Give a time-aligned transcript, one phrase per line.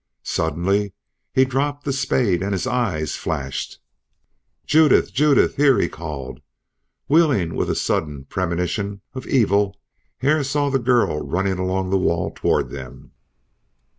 [0.23, 0.93] Suddenly
[1.31, 3.77] he dropped the spade and his eyes flashed.
[4.65, 5.13] "Judith!
[5.13, 5.57] Judith!
[5.57, 6.41] Here!" he called.
[7.07, 9.75] Wheeling with a sudden premonition of evil
[10.17, 13.11] Hare saw the girl running along the wall toward them.